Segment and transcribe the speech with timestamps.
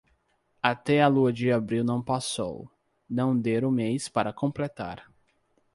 [0.63, 2.67] Até a lua de abril não passou,
[3.07, 5.05] não dê o mês para completar.